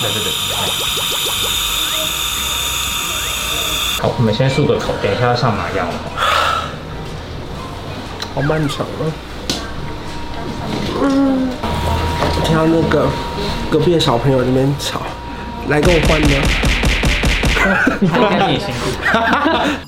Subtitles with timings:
[0.00, 0.32] 对对对。
[4.00, 5.86] 好，我们先漱个口，等一下要上麻药。
[8.34, 9.02] 好漫长啊！
[11.02, 13.06] 嗯，我听到那个
[13.70, 15.02] 隔壁的小朋友在那边吵，
[15.68, 16.28] 来跟我换呢。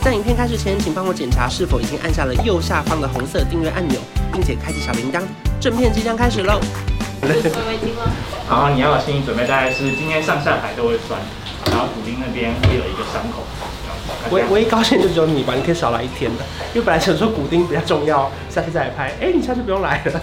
[0.00, 4.00] 在影片开始前，请帮我检查是否已经按下了右下方的红色订阅按钮，
[4.32, 5.20] 并且开启小铃铛。
[5.60, 6.60] 正片即将开始喽！
[8.48, 11.20] 好，你要有心理准备，大概是今天上下排都会酸，
[11.66, 13.42] 然后骨钉那边会有一个伤口。
[14.30, 19.12] 我我一高兴就只有你吧，你可以少来一天的，因为本来想说骨钉比较重要，下次再来拍。
[19.20, 20.20] 哎，你下次不用来了，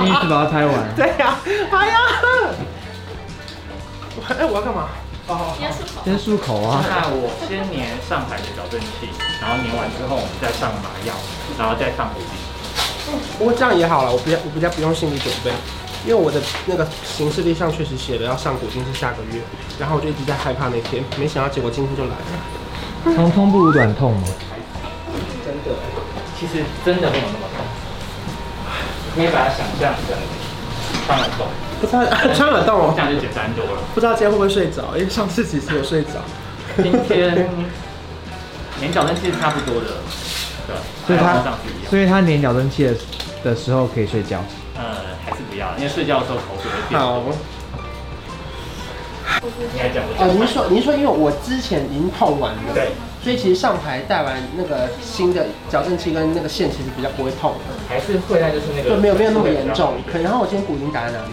[0.00, 0.74] 第一次把它拍完。
[0.96, 1.38] 对呀，
[1.70, 1.98] 哎呀！
[4.28, 4.88] 哎，我要干嘛？
[5.28, 5.54] 哦，
[6.04, 6.82] 先漱口啊！
[6.82, 9.06] 那我先粘上海的矫正器，
[9.40, 11.14] 然后粘完之后，我们再上麻药，
[11.56, 12.34] 然后再上骨钉。
[13.38, 15.52] 不过这样也好了，我比较我比较不用心理准备，
[16.06, 19.42] 因为我的那个行事历上确实写了要上古今是下个月，
[19.78, 23.14] 然后我就一直在害怕那天，没想到结果今天就来了。
[23.16, 24.22] 长痛不如短痛吗？
[25.44, 25.78] 真的，
[26.38, 27.64] 其实真的没有那么痛，
[29.14, 30.16] 你可以把它想象成
[31.06, 31.46] 穿耳洞。
[31.80, 33.82] 不知道穿耳洞哦，这样就简单多了。
[33.94, 34.96] 不知道今天会不会睡着？
[34.96, 36.20] 因为上次其实有睡着。
[36.76, 37.48] 今天
[38.80, 39.88] 粘矫正器是差不多的，
[40.66, 41.42] 对，所以他
[41.88, 42.94] 所以他粘矫正器的
[43.44, 44.42] 的时候可以睡觉。
[45.60, 46.98] 呃，还是不要，因为睡觉的时候口水会变。
[47.00, 47.22] 好。
[49.72, 50.22] 你还讲不？
[50.22, 52.90] 哦，您说您说，因为我之前已经痛完了，对，
[53.22, 57.54] 所以其实上排戴完那个新的矫正器跟那个线，其实比较不会痛。
[57.88, 58.90] 还是会，但就是那个。
[58.90, 59.94] 对，没有没有那么严重。
[60.10, 61.32] 可然后我今天骨钉打在哪里？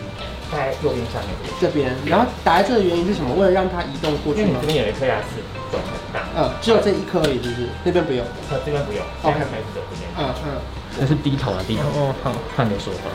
[0.49, 3.35] 在右边下面这边，然后打在这的原因是什么？
[3.35, 4.47] 为了让它移动过去吗？
[4.47, 6.23] 因为你这边有一颗牙齿肿很大。
[6.37, 7.67] 嗯，只有这一颗而已，是不是？
[7.83, 8.23] 那边不用。
[8.49, 9.03] 呃，这边不用。
[9.23, 10.07] OK，开始走这边。
[10.17, 10.55] 嗯嗯。
[10.99, 11.83] 那是低头啊，低头。
[11.99, 13.11] 哦，好，看你说话。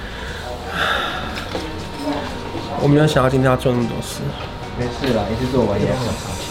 [2.80, 4.18] 我没有想到今天要做那么多事。
[4.78, 6.50] 没事啦，一次做完也很长期。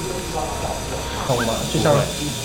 [1.27, 1.54] 痛吗？
[1.73, 1.93] 就像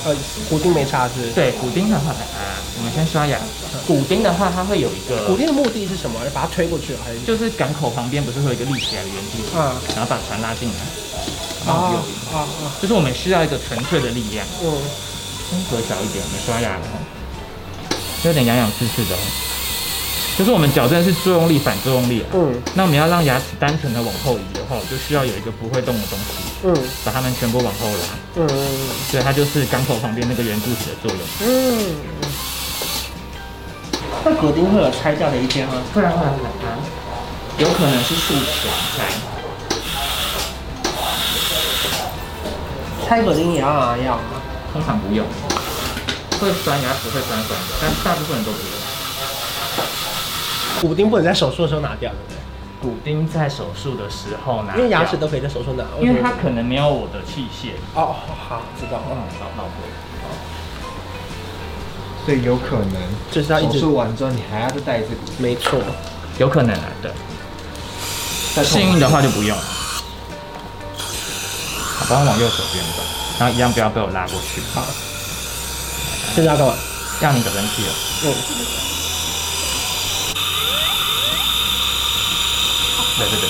[0.04, 0.14] 呃，
[0.48, 1.30] 骨钉没插是？
[1.32, 3.38] 对，骨钉的话，啊，我们先刷牙。
[3.86, 5.26] 骨钉的话，它会有一个。
[5.26, 6.20] 骨钉的目的是什么？
[6.34, 7.20] 把它推过去，还是？
[7.20, 9.42] 就是港口旁边不是会有一个立起来的圆柱？
[9.54, 9.74] 嗯。
[9.94, 10.74] 然后把船拉进来。
[11.66, 11.98] 啊
[12.32, 12.46] 啊啊！
[12.80, 14.46] 就是我们需要一个纯粹的力量。
[14.62, 14.70] 嗯。
[15.50, 16.82] 风格小一点，我们刷牙了，
[18.24, 19.16] 有点痒痒刺刺的。
[20.36, 22.22] 就是我们矫正是作用力反作用力。
[22.34, 22.54] 嗯。
[22.74, 26.24] 那我们要让牙齿单纯的往后移的话，就需要有一个不会动的东西。
[26.64, 26.76] 嗯。
[27.04, 28.04] 把它们全部往后拉。
[28.36, 28.48] 嗯。
[29.10, 31.20] 所以它就是港口旁边那个圆柱体的作用。
[31.40, 31.96] 嗯。
[34.24, 35.74] 那骨钉会有拆掉的一天吗？
[35.94, 36.76] 会啊会啊会啊，
[37.58, 39.04] 有可能是术前拆。
[43.08, 44.42] 拆骨钉也要拿药吗？
[44.72, 45.24] 通常不用。
[46.38, 48.85] 会酸牙齿会酸酸的，但大部分人都不用。
[50.80, 52.36] 骨钉不能在手术的时候拿掉，对不对？
[52.78, 57.70] 骨钉在手术的时候拿，因为牙齿都可以在手术拿，因为它可能没有我的器械。
[57.94, 58.14] 哦，
[58.48, 59.02] 好，知道。
[59.10, 59.72] 嗯，好，那我会。
[62.24, 62.92] 所以有可能
[63.30, 65.34] 就是要手术完之后，你还要再带一次骨钉。
[65.38, 65.80] 没错，
[66.38, 67.10] 有可能啊，对。
[68.64, 69.56] 幸运的话就不用。
[69.56, 69.64] 好，
[72.10, 73.02] 帮我往右手边走，
[73.38, 74.60] 然后一样不要被我拉过去。
[74.74, 74.84] 好。
[76.34, 76.74] 现在要干嘛？
[77.20, 77.92] 让你矫正器了。
[78.24, 78.34] 嗯。
[83.18, 83.48] 对对对。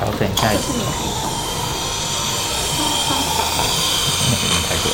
[0.00, 0.62] 好，等一下一次。
[4.28, 4.84] 那边开过。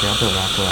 [0.00, 0.07] 好。
[0.18, 0.68] 不要被我拉过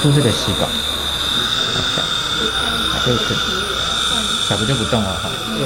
[0.00, 0.70] 住这个吸管，
[1.96, 2.02] 小，
[2.94, 3.34] 来这一次，
[4.48, 5.28] 小不就不动了哈。
[5.48, 5.58] 嗯。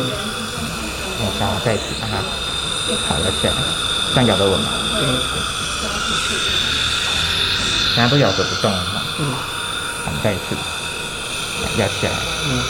[1.25, 2.17] 我想要再一次把它
[3.07, 3.53] 好了起来，
[4.15, 4.71] 这样咬得稳吗？
[5.03, 5.21] 嗯。
[7.95, 9.03] 大家都咬着不动了哈。
[9.19, 9.31] 嗯。
[10.07, 10.57] 好，再一次，
[11.77, 12.13] 咬起来。
[12.47, 12.63] 嗯。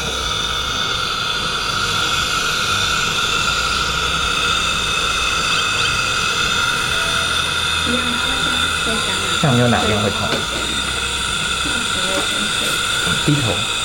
[9.40, 10.28] 像没有哪边会痛？
[13.24, 13.81] 低头。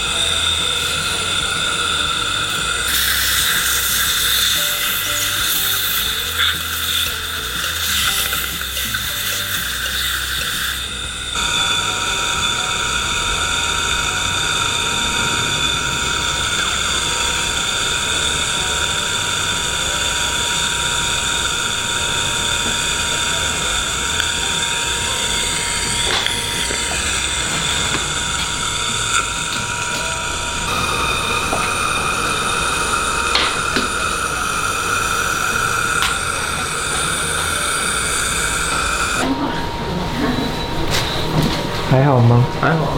[41.97, 42.45] 还好吗？
[42.61, 42.93] 还好。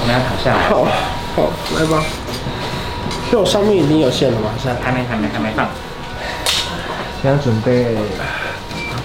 [0.00, 0.70] 我们要躺下来。
[0.70, 0.86] 好，
[1.36, 2.02] 好，来吧。
[3.30, 4.48] 就我上面已经有线了吗？
[4.56, 5.68] 现在还没，还没，还没放。
[7.20, 7.94] 现在准备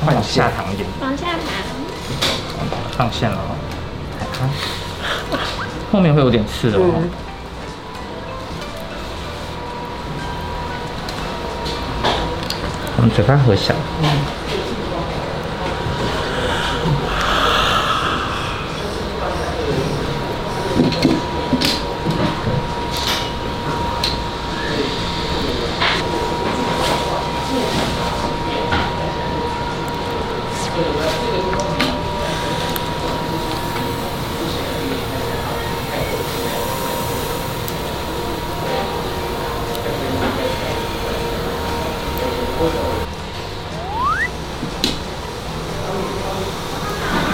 [0.05, 0.87] 换下躺一点。
[1.01, 1.37] 往下躺。
[2.97, 3.51] 放线了哦。
[5.91, 6.93] 后面会有点刺的哦。
[6.95, 7.09] 嗯、
[12.95, 13.73] 我们嘴巴合小。
[14.03, 14.07] 嗯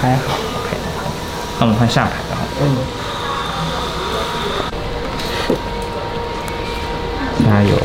[0.08, 0.78] 还好，OK，
[1.60, 2.38] 那我们换下排的。
[2.62, 2.64] 嗯。
[7.44, 7.76] 加油。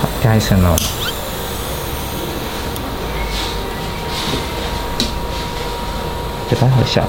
[0.00, 0.74] 好，加一声哦。
[6.48, 7.04] 嘴巴好小。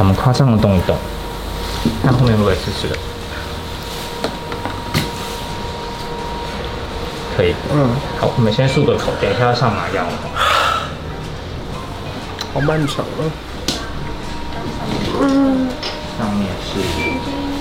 [0.00, 0.96] 我们夸张的动一动，
[2.04, 2.96] 看后面会不会湿湿的。
[7.38, 7.88] 可以，嗯，
[8.18, 10.02] 好，我们先漱个口，等一下要上麻药。
[12.52, 13.22] 好漫长啊。
[15.20, 15.68] 嗯。
[16.18, 16.82] 上面是，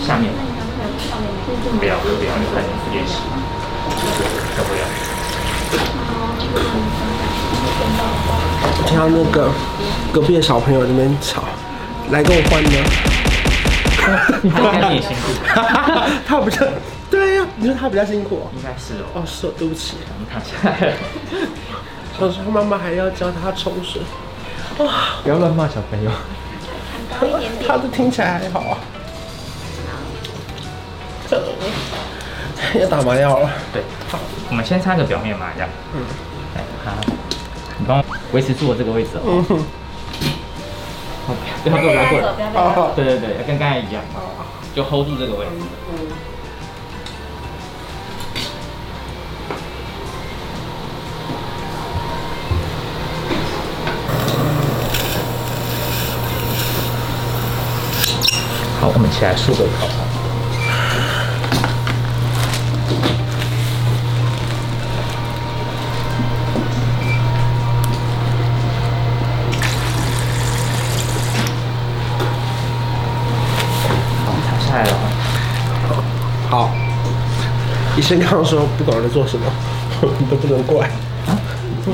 [0.03, 0.33] 下面。
[1.79, 3.21] 不要不要，你快点练习。
[4.57, 4.81] 要不要？
[8.88, 9.51] 听到那个
[10.12, 11.44] 隔壁的小朋友在那边吵，
[12.09, 12.71] 来跟我换呢。
[14.41, 15.30] 你看你辛苦。
[16.25, 16.68] 他不是。
[17.18, 19.06] 对呀、啊，你说他比较辛苦，应该是哦。
[19.16, 20.98] 哦，是哦，对不起，我们躺下来了。
[22.19, 24.04] 小时候妈妈还要教他冲水。
[24.78, 26.12] 哇，不要乱骂小朋友。
[27.09, 27.26] 他
[27.66, 28.78] 他都听起来还好啊。
[32.80, 33.50] 要打麻药了。
[33.74, 33.81] 对，
[34.12, 34.19] 好，
[34.52, 35.68] 我们先擦个表面麻药。
[35.95, 36.06] 嗯。
[36.86, 36.92] 好，
[37.80, 39.44] 你帮我维持住我这个位置哦。
[39.50, 39.66] 嗯。
[41.26, 41.33] 好，
[41.64, 42.28] 不要过来过来。
[42.54, 44.04] 好，对对对，跟刚才一样。
[44.76, 45.52] 就 hold 住这个位置。
[45.92, 45.97] 嗯。
[58.81, 59.88] 我们起来漱个口。
[74.68, 74.90] 下来了。
[76.50, 76.72] 好。
[77.96, 79.46] 医生刚刚说，不管我在做什么，
[80.19, 80.88] 你 都不能怪。
[81.26, 81.38] 啊？
[81.88, 81.94] 嗯。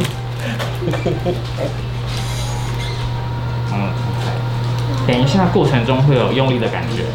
[5.14, 7.06] 等一下，过程中会有用力的感觉，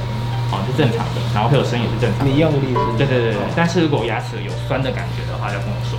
[0.52, 2.30] 哦，是正常的，然后会有声音也是正常的。
[2.30, 2.96] 你用力是？
[2.96, 3.42] 对对对对。
[3.56, 5.98] 但是如果牙齿有酸的感觉的话，要跟我说。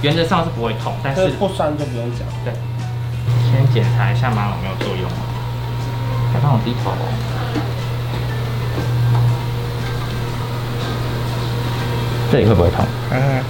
[0.00, 2.26] 原则上是不会痛，但是不酸就不用讲。
[2.44, 2.52] 对。
[3.44, 5.04] 先检查一下麻有没有作用。
[6.32, 6.92] 还帮我低头。
[12.32, 12.86] 这里会不会痛？
[13.12, 13.44] 嗯。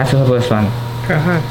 [0.00, 0.64] 牙齿会不会酸？
[1.06, 1.42] 看看。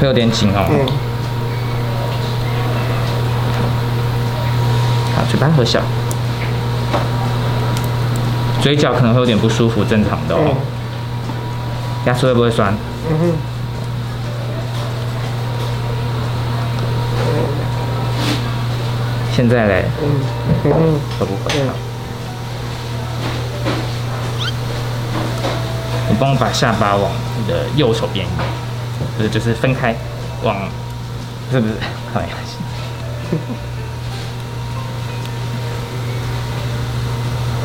[0.00, 0.64] 会有点紧哦。
[0.70, 0.86] 嗯。
[5.16, 5.80] 好，嘴巴合小。
[8.60, 10.54] 嘴角可能会有点不舒服，正常的哦。
[12.04, 12.72] 牙齿会不会酸？
[13.10, 13.55] 嗯哼。
[19.36, 19.84] 现在嘞？
[20.02, 20.04] 嗯
[20.64, 20.98] 嗯。
[21.18, 21.52] 会不会？
[26.08, 28.30] 你帮我把下巴往你的右手边移。
[29.18, 29.94] 不是，就是分开，
[30.42, 30.56] 往，
[31.52, 31.74] 是不是？
[32.14, 32.56] 好，没关系。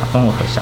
[0.01, 0.61] 好，帮我合上。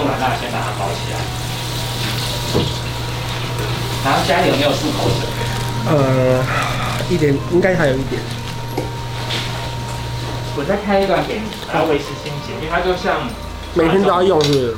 [0.00, 1.20] 弄完了，先把它包起来。
[4.02, 5.28] 然后家里有没有漱口水？
[5.92, 6.42] 呃，
[7.10, 8.20] 一点，应该还有一点。
[10.56, 13.28] 我再开一段给你，然后维持清洁，因为它就像
[13.74, 14.76] 每天都要用是不是？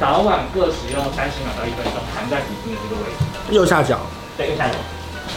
[0.00, 3.54] 早晚各使用三十秒到一分钟，含在鼻子的这个位置。
[3.54, 4.00] 右下角。
[4.36, 4.74] 对，右下角。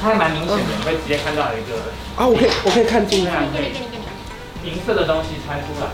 [0.02, 1.78] 它还蛮明显的，你会直接看到一个。
[2.18, 3.46] 啊，我可以，我可以看进来。
[4.66, 5.88] 银色的东西穿出来。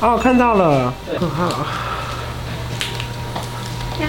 [0.00, 0.92] 哦，看到了。
[1.06, 1.18] 对。
[1.18, 1.28] 看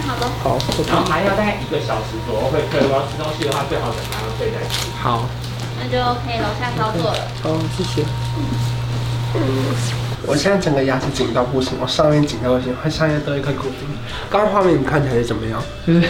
[0.01, 2.81] 好了，好，然后还要大概一个小时左右会退。
[2.81, 4.89] 如果要吃东西的话，最好等还要退再吃。
[4.99, 5.25] 好，
[5.79, 7.19] 那就可以楼下操作了。
[7.43, 8.03] 好，谢谢。
[9.35, 9.39] 嗯。
[10.27, 13.87] 我现在整个牙齿紧到不行，我上面紧到不行，会上面都一颗骨钉。
[14.29, 15.61] 刚刚画面你看起来是怎么样？
[15.85, 16.07] 就 是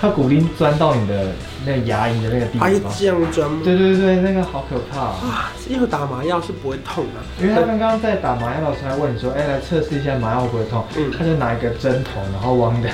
[0.00, 1.32] 它骨钉钻到你的
[1.64, 2.68] 那个牙龈的那个地方。
[2.68, 3.60] 哎，这样钻吗？
[3.64, 5.16] 对对对，那个好可怕啊！
[5.22, 7.44] 啊，因为打麻药是不会痛的。
[7.44, 10.84] 因为他刚刚在打麻药的时候还问你说，哎，来测试一下麻药会不会痛？
[10.96, 12.90] 嗯，他就拿一个针头，然后往你的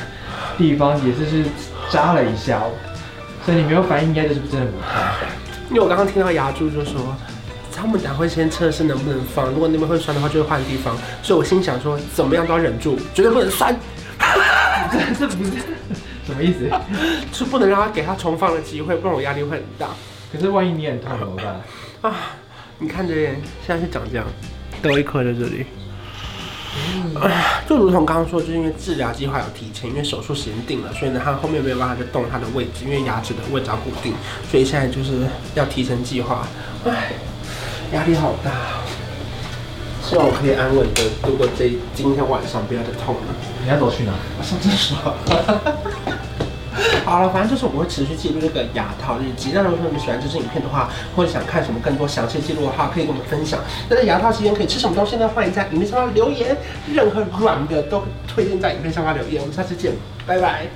[0.57, 1.45] 地方也是是
[1.91, 2.63] 扎了一下，
[3.45, 4.89] 所以你没有反应，应该就是真的不痛。
[5.71, 7.15] 因为我刚刚听到牙柱就说。
[7.73, 10.95] 他们俩会先测试能不能放，如果那边会酸的话，就会换地方。
[11.23, 13.75] 所以我心想说，怎么样都要忍住，绝对不能酸。
[15.19, 15.51] 这不是
[16.27, 16.71] 什么意思？
[17.33, 19.89] 是不能让他给他重放的机会，不然我压力会很大。
[20.33, 21.61] 可是万一你很痛怎么办？
[22.03, 22.17] 啊，
[22.79, 24.27] 你看这边现在是长这样，
[24.83, 25.67] 都有一颗在这里。
[26.73, 27.21] 嗯、
[27.69, 34.15] 就如同刚刚说，就是因为治疗计划有提前，因为手术时间定了，所以呢，他后面没有办法再动他的位置，因为牙齿的位置要固定，
[34.51, 36.47] 所以现在就是要提前计划。
[36.85, 37.13] 唉。
[37.93, 38.53] 压力好大，
[40.11, 43.23] 希望我可以安稳的度过这今天晚上，不要再痛了。
[43.63, 44.11] 你要走去哪？
[44.37, 44.97] 我上厕所。
[47.05, 49.53] 好了，反正就是我会持续记录这个牙套日记。
[49.55, 53.61] 那如果说你们喜欢这支影片的话，或者想看什么更多详细记录的话，可以跟我们分享。
[53.89, 55.29] 那在牙套期间可以吃什么东西呢？
[55.29, 56.57] 欢迎在影片下方留言，
[56.93, 59.41] 任何软的都推荐在影片下方留言。
[59.41, 59.93] 我们下次见，
[60.27, 60.67] 拜拜。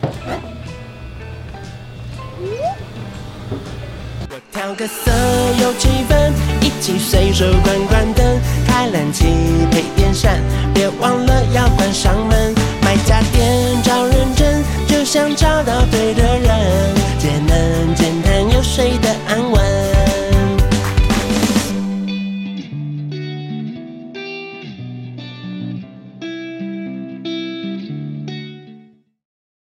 [4.53, 5.11] 调个色
[5.61, 6.53] 有气氛，一
[6.93, 9.25] 随手关关灯，开冷气
[9.71, 10.38] 配电扇，
[10.75, 12.55] 别忘了要关上门。
[12.83, 17.59] 买家电找认真，就像找到对的人，简单
[17.95, 19.94] 简单又睡得安稳。